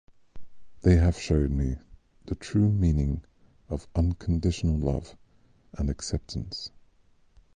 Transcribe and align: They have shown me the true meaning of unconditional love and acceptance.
They 0.81 0.95
have 0.95 1.19
shown 1.19 1.55
me 1.55 1.77
the 2.25 2.33
true 2.33 2.71
meaning 2.71 3.23
of 3.69 3.85
unconditional 3.93 4.79
love 4.79 5.15
and 5.73 5.91
acceptance. 5.91 6.71